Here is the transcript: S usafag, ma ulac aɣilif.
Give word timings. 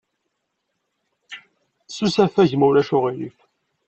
S 1.87 1.95
usafag, 2.05 2.51
ma 2.55 2.65
ulac 2.69 2.89
aɣilif. 2.95 3.37